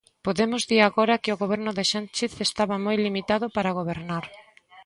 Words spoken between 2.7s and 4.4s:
moi limitado para gobernar.